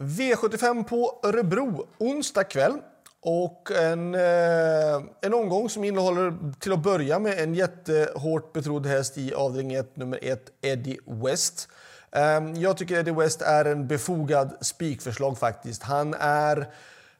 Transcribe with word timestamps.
V75 0.00 0.84
på 0.84 1.20
Örebro 1.22 1.86
onsdag 1.98 2.44
kväll. 2.44 2.78
Och 3.20 3.70
en, 3.70 4.14
eh, 4.14 5.02
en 5.20 5.34
omgång 5.34 5.68
som 5.68 5.84
innehåller 5.84 6.34
till 6.60 6.72
att 6.72 6.82
börja 6.82 7.18
med 7.18 7.38
en 7.38 7.54
jättehårt 7.54 8.52
betrodd 8.52 8.86
häst 8.86 9.18
i 9.18 9.34
avdelning 9.34 9.74
1, 9.74 9.96
nummer 9.96 10.18
1, 10.22 10.40
Eddie 10.60 10.98
West. 11.06 11.68
Eh, 12.12 12.40
jag 12.54 12.76
tycker 12.76 12.98
Eddie 12.98 13.10
West 13.10 13.42
är 13.42 13.64
en 13.64 13.86
befogad 13.86 14.56
spikförslag 14.60 15.38
faktiskt. 15.38 15.82
Han 15.82 16.14
är, 16.14 16.66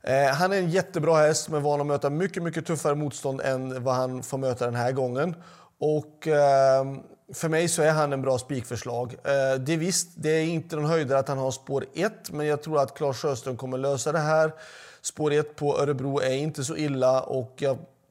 eh, 0.02 0.26
han 0.26 0.52
är 0.52 0.56
en 0.56 0.70
jättebra 0.70 1.16
häst 1.16 1.48
men 1.48 1.62
van 1.62 1.80
att 1.80 1.86
möta 1.86 2.10
mycket, 2.10 2.42
mycket 2.42 2.66
tuffare 2.66 2.94
motstånd 2.94 3.40
än 3.40 3.84
vad 3.84 3.94
han 3.94 4.22
får 4.22 4.38
möta 4.38 4.64
den 4.64 4.74
här 4.74 4.92
gången. 4.92 5.34
Och 5.78 6.26
ehm, 6.26 7.00
för 7.34 7.48
mig 7.48 7.68
så 7.68 7.82
är 7.82 7.92
han 7.92 8.12
en 8.12 8.22
bra 8.22 8.38
spikförslag. 8.38 9.12
Eh, 9.24 9.60
det 9.60 9.72
är 9.72 9.76
visst, 9.76 10.08
det 10.14 10.30
är 10.30 10.44
inte 10.44 10.76
någon 10.76 10.84
höjdare 10.84 11.18
att 11.18 11.28
han 11.28 11.38
har 11.38 11.50
spår 11.50 11.84
1, 11.94 12.30
men 12.30 12.46
jag 12.46 12.62
tror 12.62 12.80
att 12.80 12.94
Claes 12.94 13.16
Sjöström 13.16 13.56
kommer 13.56 13.78
lösa 13.78 14.12
det 14.12 14.18
här. 14.18 14.52
Spår 15.02 15.32
1 15.32 15.56
på 15.56 15.78
Örebro 15.78 16.20
är 16.20 16.34
inte 16.34 16.64
så 16.64 16.76
illa 16.76 17.20
och 17.20 17.62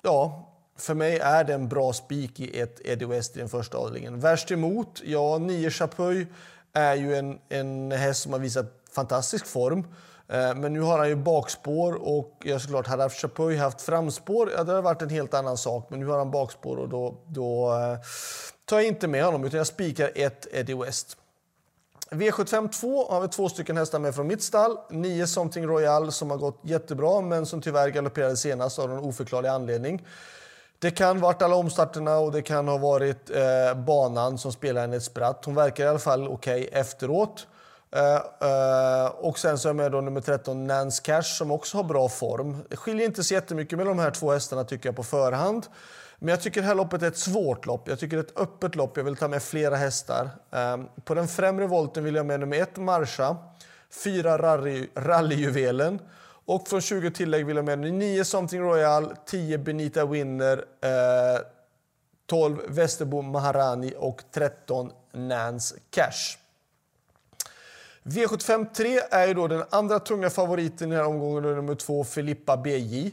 ja, 0.01 0.49
för 0.77 0.93
mig 0.93 1.19
är 1.19 1.43
det 1.43 1.53
en 1.53 1.67
bra 1.67 1.93
spik 1.93 2.39
i 2.39 2.59
ett 2.59 2.81
Eddie 2.85 3.05
West 3.05 3.35
i 3.35 3.39
den 3.39 3.49
första 3.49 3.77
avdelningen. 3.77 4.19
Värst 4.19 4.51
emot, 4.51 5.01
ja, 5.05 5.37
9 5.37 5.69
Chapuis 5.69 6.27
är 6.73 6.95
ju 6.95 7.15
en, 7.15 7.39
en 7.49 7.91
häst 7.91 8.21
som 8.21 8.33
har 8.33 8.39
visat 8.39 8.65
fantastisk 8.91 9.45
form. 9.45 9.87
Eh, 10.27 10.55
men 10.55 10.73
nu 10.73 10.81
har 10.81 10.97
han 10.97 11.09
ju 11.09 11.15
bakspår 11.15 11.93
och 11.93 12.41
jag 12.43 12.61
såklart 12.61 12.87
hade 12.87 13.03
haft 13.03 13.21
Chapuis 13.21 13.59
haft 13.59 13.81
framspår, 13.81 14.51
ja, 14.51 14.63
det 14.63 14.71
hade 14.71 14.81
varit 14.81 15.01
en 15.01 15.09
helt 15.09 15.33
annan 15.33 15.57
sak. 15.57 15.87
Men 15.89 15.99
nu 15.99 16.05
har 16.05 16.17
han 16.17 16.31
bakspår 16.31 16.77
och 16.77 16.89
då, 16.89 17.15
då 17.27 17.73
eh, 17.73 17.99
tar 18.65 18.77
jag 18.77 18.87
inte 18.87 19.07
med 19.07 19.25
honom 19.25 19.43
utan 19.43 19.57
jag 19.57 19.67
spikar 19.67 20.11
ett 20.15 20.47
Eddie 20.51 20.73
West. 20.73 21.17
V75 22.09 22.69
2 22.69 23.11
har 23.11 23.21
vi 23.21 23.27
två 23.27 23.49
stycken 23.49 23.77
hästar 23.77 23.99
med 23.99 24.15
från 24.15 24.27
mitt 24.27 24.43
stall. 24.43 24.77
9 24.89 25.27
Something 25.27 25.67
Royal 25.67 26.11
som 26.11 26.29
har 26.29 26.37
gått 26.37 26.59
jättebra 26.61 27.21
men 27.21 27.45
som 27.45 27.61
tyvärr 27.61 27.89
galopperade 27.89 28.37
senast 28.37 28.79
av 28.79 28.89
någon 28.89 29.03
oförklarlig 29.03 29.49
anledning. 29.49 30.05
Det 30.79 30.91
kan 30.91 31.17
ha 31.17 31.27
varit 31.27 31.41
alla 31.41 31.55
omstarterna 31.55 32.17
och 32.17 32.31
det 32.31 32.41
kan 32.41 32.67
ha 32.67 32.77
varit 32.77 33.29
eh, 33.29 33.77
banan 33.77 34.37
som 34.37 34.51
spelar 34.51 34.81
henne 34.81 34.95
ett 34.95 35.03
spratt. 35.03 35.45
Hon 35.45 35.55
verkar 35.55 35.85
i 35.85 35.87
alla 35.87 35.99
fall 35.99 36.27
okej 36.27 36.63
okay 36.63 36.79
efteråt. 36.79 37.47
Uh, 37.95 38.01
uh, 38.01 39.07
och 39.07 39.39
sen 39.39 39.57
så 39.57 39.67
är 39.67 39.69
jag 39.69 39.75
med 39.75 39.91
då 39.91 40.01
nummer 40.01 40.21
13, 40.21 40.67
Nance 40.67 41.01
Cash, 41.03 41.21
som 41.23 41.51
också 41.51 41.77
har 41.77 41.83
bra 41.83 42.09
form. 42.09 42.57
Det 42.69 42.75
skiljer 42.75 43.05
inte 43.05 43.23
så 43.23 43.33
jättemycket 43.33 43.77
mellan 43.77 43.97
de 43.97 44.03
här 44.03 44.11
två 44.11 44.31
hästarna 44.31 44.63
tycker 44.63 44.89
jag 44.89 44.95
på 44.95 45.03
förhand. 45.03 45.65
Men 46.19 46.29
jag 46.29 46.41
tycker 46.41 46.61
det 46.61 46.67
här 46.67 46.75
loppet 46.75 47.01
är 47.01 47.07
ett 47.07 47.17
svårt 47.17 47.65
lopp. 47.65 47.87
Jag 47.87 47.99
tycker 47.99 48.17
det 48.17 48.21
är 48.21 48.25
ett 48.25 48.39
öppet 48.39 48.75
lopp. 48.75 48.97
Jag 48.97 49.03
vill 49.03 49.15
ta 49.15 49.27
med 49.27 49.43
flera 49.43 49.75
hästar. 49.75 50.29
Ehm, 50.51 50.87
på 51.03 51.13
den 51.13 51.27
främre 51.27 51.67
volten 51.67 52.03
vill 52.03 52.15
jag 52.15 52.25
med 52.25 52.39
nummer 52.39 52.57
1, 52.57 52.77
Marsha. 52.77 53.37
4, 53.89 54.37
rally, 54.37 54.87
Rallyjuvelen. 54.95 55.99
Och 56.45 56.67
från 56.67 56.81
20 56.81 57.11
tillägg 57.11 57.45
vill 57.45 57.55
jag 57.55 57.65
med 57.65 57.79
9, 57.79 58.25
Something 58.25 58.61
Royal, 58.61 59.15
10, 59.25 59.57
Benita 59.57 60.05
Winner, 60.05 60.65
ehm, 60.81 61.43
12, 62.25 62.57
Västerbo 62.67 63.21
Maharani 63.21 63.93
och 63.97 64.21
13, 64.31 64.91
Nance 65.11 65.75
Cash. 65.89 66.37
V75 68.03 68.73
3 68.73 68.99
är 69.11 69.27
ju 69.27 69.33
då 69.33 69.47
den 69.47 69.63
andra 69.69 69.99
tunga 69.99 70.29
favoriten 70.29 70.91
i 70.91 70.95
den 70.95 71.03
här 71.03 71.09
omgången, 71.09 71.43
nummer 71.43 71.75
två, 71.75 72.03
Filippa 72.03 72.57
BJ. 72.57 73.11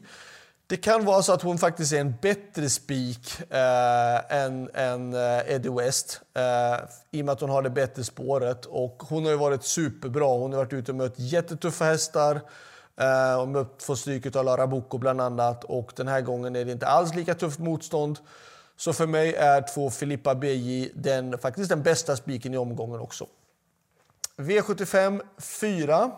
Det 0.72 0.76
kan 0.76 1.04
vara 1.04 1.22
så 1.22 1.32
att 1.32 1.42
hon 1.42 1.58
faktiskt 1.58 1.92
är 1.92 2.00
en 2.00 2.14
bättre 2.22 2.68
spik 2.68 3.40
eh, 3.50 4.36
än, 4.36 4.70
än 4.74 5.14
eh, 5.14 5.52
Eddie 5.54 5.70
West 5.70 6.20
eh, 6.34 6.88
i 7.10 7.20
och 7.20 7.24
med 7.24 7.32
att 7.32 7.40
hon 7.40 7.50
har 7.50 7.62
det 7.62 7.70
bättre 7.70 8.04
spåret. 8.04 8.66
Och 8.66 9.02
hon 9.08 9.24
har 9.24 9.30
ju 9.30 9.36
varit 9.36 9.64
superbra. 9.64 10.24
Hon 10.24 10.52
har 10.52 10.58
varit 10.58 10.72
ute 10.72 10.92
och 10.92 10.96
mött 10.96 11.14
jättetuffa 11.16 11.84
hästar 11.84 12.40
eh, 12.96 13.40
och 13.40 13.48
mött, 13.48 13.82
fått 13.82 13.98
stryk 13.98 14.36
av 14.36 14.44
Lara 14.44 14.66
Bocco 14.66 14.98
bland 14.98 15.20
annat. 15.20 15.64
Och 15.64 15.92
den 15.96 16.08
här 16.08 16.20
gången 16.20 16.56
är 16.56 16.64
det 16.64 16.72
inte 16.72 16.86
alls 16.86 17.14
lika 17.14 17.34
tufft 17.34 17.58
motstånd. 17.58 18.18
Så 18.76 18.92
för 18.92 19.06
mig 19.06 19.34
är 19.34 19.74
två 19.74 19.90
Filippa 19.90 20.34
BJ 20.34 20.90
den, 20.94 21.38
faktiskt 21.38 21.68
den 21.68 21.82
bästa 21.82 22.16
spiken 22.16 22.54
i 22.54 22.56
omgången 22.56 23.00
också. 23.00 23.26
V75 24.36 25.20
4. 25.38 26.10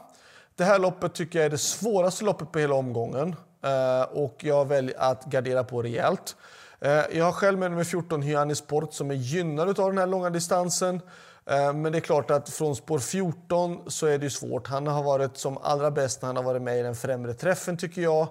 Det 0.57 0.65
här 0.65 0.79
loppet 0.79 1.15
tycker 1.15 1.39
jag 1.39 1.47
är 1.47 1.51
det 1.51 1.59
svåraste 1.59 2.25
loppet 2.25 2.53
på 2.53 2.59
hela 2.59 2.75
omgången. 2.75 3.37
Eh, 3.65 4.03
och 4.03 4.45
jag 4.45 4.69
väljer 4.69 4.95
att 4.99 5.25
gardera 5.25 5.65
på 5.65 5.83
rejält. 5.83 6.37
Eh, 6.81 7.03
jag 7.13 7.25
har 7.25 7.33
själv 7.33 7.59
med 7.59 7.71
nummer 7.71 7.85
14 7.85 8.23
Hyani 8.23 8.55
Sport 8.55 8.95
som 8.95 9.11
är 9.11 9.15
gynnad 9.15 9.81
av 9.81 9.91
den 9.91 9.99
här 9.99 10.07
långa 10.07 10.31
distansen. 10.31 11.01
Eh, 11.47 11.73
men 11.73 11.93
det 11.93 11.99
är 11.99 12.01
klart 12.01 12.31
att 12.31 12.51
från 12.51 12.77
spår 12.77 12.99
14 12.99 13.91
så 13.91 14.07
är 14.07 14.19
det 14.19 14.31
svårt. 14.31 14.69
Han 14.69 14.87
har 14.87 15.03
varit 15.03 15.37
som 15.37 15.59
allra 15.59 15.91
bäst 15.91 16.23
när 16.23 16.27
han 16.27 16.37
har 16.37 16.43
varit 16.43 16.63
med 16.63 16.79
i 16.79 16.83
den 16.83 16.95
främre 16.95 17.35
träffen 17.35 17.77
tycker 17.77 18.03
jag. 18.03 18.29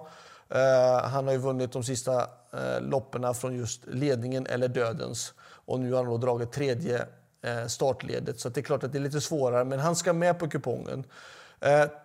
han 1.02 1.26
har 1.26 1.32
ju 1.32 1.38
vunnit 1.38 1.72
de 1.72 1.84
sista 1.84 2.26
loppen 2.80 3.34
från 3.34 3.56
just 3.56 3.86
ledningen 3.86 4.46
eller 4.46 4.68
dödens. 4.68 5.34
Och 5.66 5.80
nu 5.80 5.92
har 5.92 5.96
han 5.96 6.06
då 6.06 6.18
dragit 6.18 6.52
tredje 6.52 7.06
startledet. 7.68 8.40
Så 8.40 8.48
det 8.48 8.60
är 8.60 8.62
klart 8.62 8.84
att 8.84 8.92
det 8.92 8.98
är 8.98 9.02
lite 9.02 9.20
svårare, 9.20 9.64
men 9.64 9.78
han 9.78 9.96
ska 9.96 10.12
med 10.12 10.38
på 10.38 10.48
kupongen. 10.48 11.04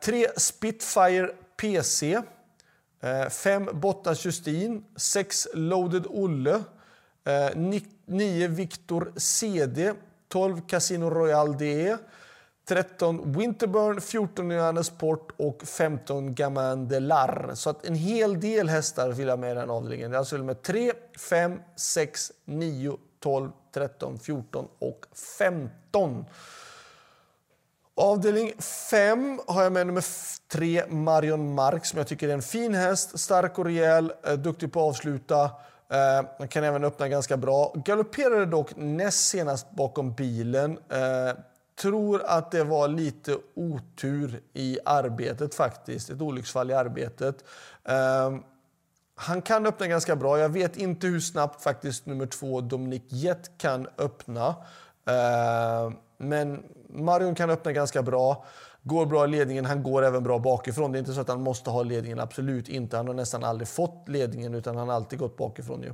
3 0.04 0.28
Spitfire 0.38 1.30
PC. 1.58 2.22
Eh, 3.02 3.30
5 3.30 3.70
Bottas 3.74 4.26
Justin. 4.26 4.84
6 4.96 5.48
Loaded 5.54 6.06
Olle. 6.10 6.64
Eh, 7.24 7.84
9 8.06 8.48
Victor 8.48 9.12
CD. 9.16 9.94
12 10.28 10.62
Casino 10.68 11.10
Royal 11.10 11.58
DE. 11.58 11.98
13 12.70 13.32
Winterburn, 13.32 14.02
14 14.02 14.52
Johannes 14.52 14.90
Port 14.90 15.32
och 15.38 15.64
15 15.64 16.36
Gamin 16.36 16.88
de 16.88 17.00
Lar. 17.00 17.52
Så 17.54 17.70
att 17.70 17.86
en 17.86 17.96
hel 17.96 18.40
del 18.40 18.70
hästar 18.70 19.12
vill 19.12 19.28
jag 19.28 19.40
med 19.40 19.52
i 19.52 19.56
den 19.56 19.70
avdelningen. 19.70 20.02
Jag 20.02 20.10
vill 20.10 20.18
alltså 20.18 20.38
med 20.38 20.62
3, 20.62 20.92
5, 21.18 21.60
6, 21.76 22.32
9, 22.46 22.98
12, 23.20 23.50
13, 23.74 24.20
14 24.20 24.68
och 24.80 25.06
15. 25.40 26.26
Avdelning 28.02 28.52
5 28.90 29.40
har 29.48 29.64
jag 29.64 29.72
med 29.72 29.88
nummer 29.88 30.04
3, 30.52 30.84
Marion 30.90 31.54
Mark, 31.54 31.86
som 31.86 31.98
jag 31.98 32.08
tycker 32.08 32.30
är 32.30 32.34
en 32.34 32.42
fin 32.42 32.74
häst. 32.74 33.20
Stark 33.20 33.60
och 33.60 33.66
rejäl, 33.66 34.14
eh, 34.24 34.34
duktig 34.34 34.74
på 34.74 34.80
att 34.80 34.90
avsluta. 34.90 35.44
Eh, 35.90 36.48
kan 36.48 36.64
även 36.64 36.84
öppna 36.84 37.08
ganska 37.08 37.38
bra. 37.38 37.74
Galopperade 37.76 38.46
dock 38.46 38.76
näst 38.76 39.28
senast 39.28 39.72
bakom 39.72 40.14
bilen. 40.14 40.72
Eh, 40.90 41.38
tror 41.82 42.24
att 42.26 42.52
det 42.52 42.64
var 42.64 42.88
lite 42.88 43.38
otur 43.56 44.42
i 44.54 44.80
arbetet 44.86 45.56
faktiskt. 45.56 46.10
Ett 46.10 46.22
olycksfall 46.22 46.72
i 46.72 46.74
arbetet. 46.74 47.44
Eh, 47.84 48.36
han 49.16 49.42
kan 49.42 49.66
öppna 49.66 49.88
ganska 49.88 50.16
bra. 50.16 50.40
Jag 50.40 50.50
vet 50.50 50.78
inte 50.78 51.08
hur 51.08 51.20
snabbt 51.20 51.64
faktiskt 51.64 52.06
nummer 52.06 52.26
två, 52.26 52.62
Dominic 52.62 53.04
Jett, 53.08 53.58
kan 53.58 53.88
öppna. 53.98 54.56
Eh, 55.08 55.92
men 56.20 56.64
Marion 56.90 57.36
kan 57.36 57.50
öppna 57.50 57.72
ganska 57.72 58.04
bra. 58.04 58.46
Går 58.84 59.06
bra 59.06 59.26
i 59.26 59.28
ledningen. 59.28 59.66
Han 59.66 59.84
går 59.84 60.06
även 60.06 60.24
bra 60.24 60.40
bakifrån. 60.40 60.92
Det 60.92 60.98
är 60.98 61.00
inte 61.00 61.14
så 61.14 61.22
att 61.22 61.28
han 61.28 61.42
måste 61.42 61.70
ha 61.70 61.84
ledningen. 61.84 62.20
Absolut 62.20 62.70
inte. 62.70 62.98
Han 62.98 63.08
har 63.08 63.14
nästan 63.14 63.44
aldrig 63.44 63.68
fått 63.68 64.10
ledningen 64.10 64.56
utan 64.56 64.76
han 64.76 64.88
har 64.88 64.96
alltid 64.96 65.20
gått 65.20 65.38
bakifrån. 65.38 65.82
Ju. 65.82 65.90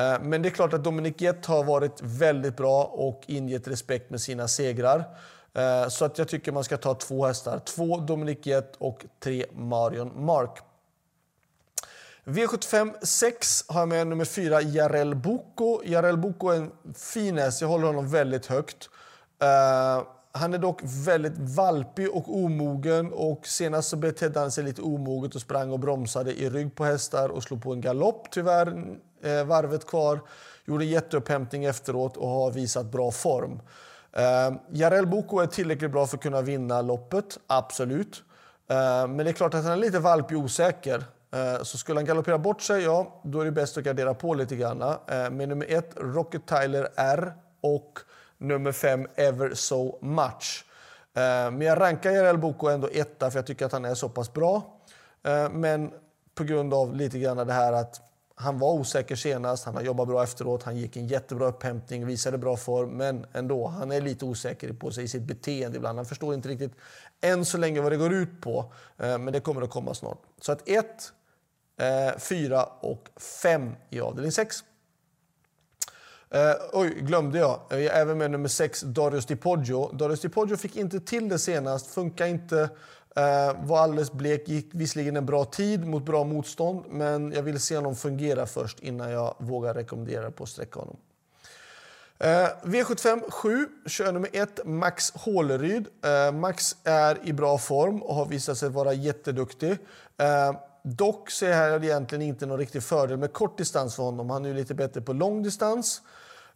Eh, 0.00 0.20
men 0.22 0.42
det 0.42 0.48
är 0.48 0.50
klart 0.50 0.72
att 0.72 0.84
Dominic 0.84 1.14
Jett 1.18 1.46
har 1.46 1.64
varit 1.64 2.02
väldigt 2.02 2.56
bra 2.56 2.84
och 2.84 3.22
ingett 3.26 3.68
respekt 3.68 4.10
med 4.10 4.20
sina 4.20 4.48
segrar. 4.48 5.04
Eh, 5.54 5.88
så 5.88 6.04
att 6.04 6.18
jag 6.18 6.28
tycker 6.28 6.52
man 6.52 6.64
ska 6.64 6.76
ta 6.76 6.94
två 6.94 7.26
hästar. 7.26 7.58
Två 7.58 7.96
Dominic 7.96 8.38
Jett 8.42 8.76
och 8.76 9.04
tre 9.20 9.46
Marion 9.52 10.24
Mark. 10.24 10.58
V75 12.24 12.94
6 13.02 13.64
har 13.68 13.80
jag 13.80 13.88
med 13.88 14.06
nummer 14.06 14.24
4, 14.24 14.62
Jarell 14.62 15.14
Boko. 15.14 15.82
Jarell 15.84 16.16
Boko 16.16 16.48
är 16.48 16.56
en 16.56 16.72
fin 16.94 17.38
häst, 17.38 17.60
jag 17.60 17.68
håller 17.68 17.86
honom 17.86 18.10
väldigt 18.10 18.46
högt. 18.46 18.88
Uh, 19.44 20.06
han 20.32 20.54
är 20.54 20.58
dock 20.58 20.80
väldigt 20.84 21.38
valpig 21.38 22.10
och 22.10 22.36
omogen 22.36 23.12
och 23.12 23.46
senast 23.46 23.88
så 23.88 23.96
betedde 23.96 24.40
han 24.40 24.50
sig 24.50 24.64
lite 24.64 24.82
omoget 24.82 25.34
och 25.34 25.40
sprang 25.40 25.70
och 25.70 25.78
bromsade 25.78 26.40
i 26.40 26.50
rygg 26.50 26.74
på 26.74 26.84
hästar 26.84 27.28
och 27.28 27.42
slog 27.42 27.62
på 27.62 27.72
en 27.72 27.80
galopp 27.80 28.30
tyvärr, 28.30 28.68
uh, 28.68 29.44
varvet 29.44 29.86
kvar. 29.86 30.20
Gjorde 30.64 30.84
jätteupphämtning 30.84 31.64
efteråt 31.64 32.16
och 32.16 32.28
har 32.28 32.50
visat 32.50 32.86
bra 32.86 33.10
form. 33.10 33.52
Uh, 33.52 34.58
Jarell 34.72 35.06
Boko 35.06 35.38
är 35.38 35.46
tillräckligt 35.46 35.90
bra 35.90 36.06
för 36.06 36.16
att 36.16 36.22
kunna 36.22 36.40
vinna 36.40 36.82
loppet, 36.82 37.38
absolut. 37.46 38.22
Men 39.08 39.16
det 39.16 39.28
är 39.28 39.32
klart 39.32 39.54
att 39.54 39.64
han 39.64 39.72
är 39.72 39.76
lite 39.76 39.98
valpig 39.98 40.38
och 40.38 40.44
osäker. 40.44 41.04
Så 41.62 41.78
skulle 41.78 41.98
han 41.98 42.04
galoppera 42.04 42.38
bort 42.38 42.62
sig, 42.62 42.82
ja, 42.82 43.20
då 43.24 43.40
är 43.40 43.44
det 43.44 43.50
bäst 43.50 43.78
att 43.78 43.84
gardera 43.84 44.14
på 44.14 44.34
lite 44.34 44.56
grann. 44.56 44.78
Med 45.08 45.48
nummer 45.48 45.66
ett, 45.68 45.90
Rocket 45.96 46.46
Tyler 46.46 46.88
R 46.96 47.32
och 47.60 47.98
nummer 48.40 48.72
fem, 48.72 49.06
Ever 49.14 49.54
So 49.54 49.98
Much. 50.02 50.64
Eh, 51.14 51.50
men 51.50 51.60
jag 51.60 51.80
rankar 51.80 52.10
Jarell 52.10 52.38
Boko 52.38 52.66
ändå 52.66 52.88
etta 52.92 53.30
för 53.30 53.38
jag 53.38 53.46
tycker 53.46 53.66
att 53.66 53.72
han 53.72 53.84
är 53.84 53.94
så 53.94 54.08
pass 54.08 54.32
bra. 54.32 54.80
Eh, 55.22 55.50
men 55.50 55.90
på 56.34 56.44
grund 56.44 56.74
av 56.74 56.94
lite 56.94 57.18
grann 57.18 57.36
det 57.46 57.52
här 57.52 57.72
att 57.72 58.00
han 58.34 58.58
var 58.58 58.72
osäker 58.72 59.16
senast, 59.16 59.64
han 59.64 59.74
har 59.74 59.82
jobbat 59.82 60.08
bra 60.08 60.22
efteråt, 60.22 60.62
han 60.62 60.76
gick 60.76 60.96
en 60.96 61.06
jättebra 61.06 61.46
upphämtning, 61.46 62.06
visade 62.06 62.38
bra 62.38 62.56
form, 62.56 62.90
men 62.90 63.26
ändå, 63.32 63.66
han 63.66 63.92
är 63.92 64.00
lite 64.00 64.24
osäker 64.24 64.72
på 64.72 64.90
sig 64.90 65.04
i 65.04 65.08
sitt 65.08 65.22
beteende 65.22 65.76
ibland. 65.76 65.98
Han 65.98 66.06
förstår 66.06 66.34
inte 66.34 66.48
riktigt 66.48 66.72
än 67.20 67.44
så 67.44 67.58
länge 67.58 67.80
vad 67.80 67.92
det 67.92 67.96
går 67.96 68.12
ut 68.12 68.40
på, 68.40 68.72
eh, 68.98 69.18
men 69.18 69.32
det 69.32 69.40
kommer 69.40 69.62
att 69.62 69.70
komma 69.70 69.94
snart. 69.94 70.22
Så 70.40 70.52
att 70.52 70.68
1, 70.68 71.12
4 72.18 72.64
och 72.64 73.08
5 73.42 73.74
i 73.90 74.00
avdelning 74.00 74.32
6. 74.32 74.64
Uh, 76.34 76.54
oj, 76.72 76.94
glömde 77.00 77.38
jag. 77.38 77.60
Jag 77.68 77.82
är 77.82 77.90
även 77.90 78.18
med 78.18 78.30
nummer 78.30 78.48
6, 78.48 78.80
Darius 78.80 79.26
Di 79.26 79.36
Poggio. 79.36 79.92
Darius 79.92 80.20
Di 80.20 80.28
Poggio 80.28 80.56
fick 80.56 80.76
inte 80.76 81.00
till 81.00 81.28
det 81.28 81.38
senast, 81.38 81.86
funkar 81.86 82.26
inte. 82.26 82.56
Uh, 83.18 83.66
var 83.66 83.78
alldeles 83.78 84.12
blek, 84.12 84.48
gick 84.48 84.70
visserligen 84.72 85.16
en 85.16 85.26
bra 85.26 85.44
tid 85.44 85.86
mot 85.86 86.04
bra 86.04 86.24
motstånd, 86.24 86.84
men 86.90 87.32
jag 87.32 87.42
vill 87.42 87.60
se 87.60 87.76
honom 87.76 87.96
fungera 87.96 88.46
först 88.46 88.80
innan 88.80 89.10
jag 89.10 89.34
vågar 89.38 89.74
rekommendera 89.74 90.30
på 90.30 90.42
att 90.42 90.48
sträcka 90.48 90.78
honom. 90.80 90.96
Uh, 92.24 92.26
V75 92.62 93.30
7 93.30 93.68
kör 93.86 94.12
nummer 94.12 94.30
1, 94.32 94.60
Max 94.64 95.12
Håleryd. 95.14 95.88
Uh, 96.06 96.32
Max 96.32 96.76
är 96.84 97.18
i 97.24 97.32
bra 97.32 97.58
form 97.58 98.02
och 98.02 98.14
har 98.14 98.26
visat 98.26 98.58
sig 98.58 98.68
vara 98.68 98.92
jätteduktig. 98.92 99.78
Dock 100.82 101.30
så 101.30 101.44
är 101.44 101.48
det 101.48 101.54
här 101.54 101.84
egentligen 101.84 102.22
inte 102.22 102.46
någon 102.46 102.58
riktig 102.58 102.82
fördel 102.82 103.18
med 103.18 103.32
kort 103.32 103.58
distans 103.58 103.96
för 103.96 104.02
honom. 104.02 104.30
Han 104.30 104.44
är 104.44 104.48
ju 104.48 104.54
lite 104.54 104.74
bättre 104.74 105.00
på 105.00 105.12
lång 105.12 105.42
distans. 105.42 106.02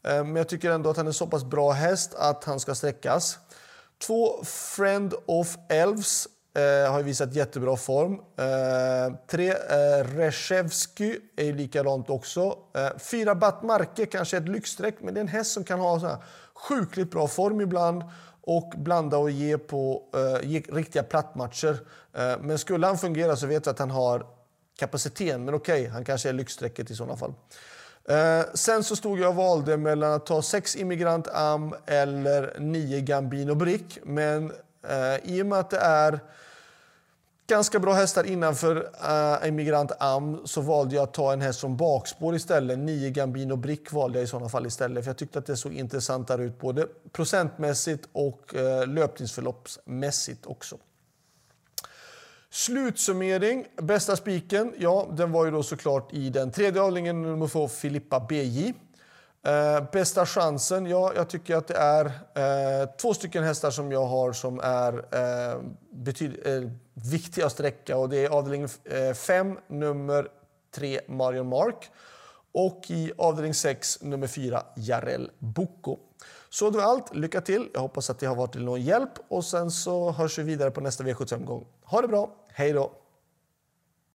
Eh, 0.02 0.24
men 0.24 0.36
jag 0.36 0.48
tycker 0.48 0.70
ändå 0.70 0.90
att 0.90 0.96
han 0.96 1.06
är 1.06 1.12
så 1.12 1.26
pass 1.26 1.44
bra 1.44 1.72
häst 1.72 2.14
att 2.14 2.44
han 2.44 2.60
ska 2.60 2.74
sträckas. 2.74 3.38
Två 4.06 4.44
Friend 4.44 5.14
of 5.26 5.56
Elves 5.68 6.28
eh, 6.54 6.92
har 6.92 7.02
visat 7.02 7.34
jättebra 7.34 7.76
form. 7.76 8.12
Eh, 8.12 9.16
tre 9.30 9.50
eh, 9.50 10.04
Reshevsky 10.16 11.18
är 11.36 11.44
ju 11.44 11.56
likadant 11.56 12.10
också. 12.10 12.58
Eh, 12.74 12.98
fyra 12.98 13.34
Batmarke, 13.34 14.06
kanske 14.06 14.36
ett 14.36 14.48
lyxstreck, 14.48 14.94
men 15.00 15.14
det 15.14 15.20
är 15.20 15.22
en 15.22 15.28
häst 15.28 15.52
som 15.52 15.64
kan 15.64 15.80
ha 15.80 16.00
så 16.00 16.06
här 16.06 16.18
sjukligt 16.54 17.10
bra 17.10 17.28
form 17.28 17.60
ibland 17.60 18.02
och 18.46 18.72
blanda 18.76 19.18
och 19.18 19.30
ge 19.30 19.58
på 19.58 20.02
eh, 20.14 20.48
ge 20.48 20.60
riktiga 20.60 21.02
plattmatcher. 21.02 21.78
Eh, 22.12 22.34
men 22.40 22.58
skulle 22.58 22.86
han 22.86 22.98
fungera 22.98 23.36
så 23.36 23.46
vet 23.46 23.66
jag 23.66 23.72
att 23.72 23.78
han 23.78 23.90
har 23.90 24.26
kapaciteten. 24.78 25.44
Men 25.44 25.54
okej, 25.54 25.80
okay, 25.80 25.92
han 25.92 26.04
kanske 26.04 26.28
är 26.28 26.32
lyxstrecket 26.32 26.90
i 26.90 26.94
sådana 26.94 27.16
fall. 27.16 27.34
Eh, 28.08 28.44
sen 28.54 28.84
så 28.84 28.96
stod 28.96 29.18
jag 29.18 29.28
och 29.28 29.34
valde 29.34 29.76
mellan 29.76 30.12
att 30.12 30.26
ta 30.26 30.42
sex 30.42 30.76
Immigrant 30.76 31.28
Am 31.28 31.74
eller 31.86 32.56
nio 32.58 33.00
Gambino 33.00 33.54
Brick. 33.54 33.98
Men 34.02 34.52
eh, 34.88 35.16
i 35.32 35.42
och 35.42 35.46
med 35.46 35.58
att 35.58 35.70
det 35.70 35.78
är 35.78 36.20
ganska 37.46 37.78
bra 37.78 37.92
hästar 37.92 38.24
innanför 38.24 38.76
uh, 38.76 39.48
Emigrant 39.48 39.92
Am 39.98 40.40
så 40.44 40.60
valde 40.60 40.94
jag 40.94 41.02
att 41.02 41.14
ta 41.14 41.32
en 41.32 41.40
häst 41.40 41.60
som 41.60 41.76
bakspår 41.76 42.34
istället. 42.34 42.78
9 42.78 43.10
Gambino 43.10 43.56
Brick 43.56 43.92
valde 43.92 44.18
jag 44.18 44.24
i 44.24 44.26
sådana 44.26 44.48
fall 44.48 44.66
istället 44.66 45.04
för 45.04 45.10
jag 45.10 45.16
tyckte 45.16 45.38
att 45.38 45.46
det 45.46 45.56
såg 45.56 45.72
intressantare 45.72 46.44
ut 46.44 46.60
både 46.60 46.86
procentmässigt 47.12 48.08
och 48.12 48.54
eh, 48.54 48.80
uh, 48.80 48.86
löpningsförloppsmässigt 48.86 50.46
också. 50.46 50.78
Slutsummering, 52.50 53.66
bästa 53.76 54.16
spiken, 54.16 54.74
ja 54.78 55.08
den 55.12 55.32
var 55.32 55.44
ju 55.44 55.50
då 55.50 55.62
såklart 55.62 56.12
i 56.12 56.30
den 56.30 56.50
tredje 56.50 56.80
avdelningen 56.82 57.22
nummer 57.22 57.48
2 57.48 57.68
Filippa 57.68 58.20
BJ. 58.20 58.72
Eh, 59.46 59.84
bästa 59.92 60.26
chansen? 60.26 60.86
Ja, 60.86 61.12
jag 61.16 61.28
tycker 61.28 61.56
att 61.56 61.66
det 61.66 61.76
är 61.76 62.04
eh, 62.34 62.88
två 63.00 63.14
stycken 63.14 63.44
hästar 63.44 63.70
som 63.70 63.92
jag 63.92 64.06
har 64.06 64.32
som 64.32 64.60
är 64.60 64.92
eh, 64.92 65.60
betyd, 65.90 66.46
eh, 66.46 66.70
viktiga 66.94 67.46
att 67.46 67.52
sträcka. 67.52 67.96
Och 67.96 68.08
det 68.08 68.24
är 68.24 68.30
avdelning 68.30 68.68
5, 69.14 69.50
eh, 69.50 69.56
nummer 69.68 70.28
3, 70.74 71.00
Marion 71.08 71.48
Mark. 71.48 71.90
Och 72.52 72.84
i 72.88 73.12
avdelning 73.18 73.54
6, 73.54 74.02
nummer 74.02 74.26
4, 74.26 74.62
Jarell 74.76 75.30
Boko. 75.38 75.98
Så 76.50 76.70
det 76.70 76.78
var 76.78 76.84
allt. 76.84 77.14
Lycka 77.14 77.40
till! 77.40 77.68
Jag 77.74 77.80
hoppas 77.80 78.10
att 78.10 78.18
det 78.18 78.26
har 78.26 78.36
varit 78.36 78.52
till 78.52 78.64
någon 78.64 78.82
hjälp. 78.82 79.12
Och 79.28 79.44
sen 79.44 79.70
så 79.70 80.10
hörs 80.10 80.38
vi 80.38 80.42
vidare 80.42 80.70
på 80.70 80.80
nästa 80.80 81.04
V75-gång. 81.04 81.66
Ha 81.84 82.00
det 82.00 82.08
bra! 82.08 82.36
Hej 82.48 82.72
då! 82.72 83.03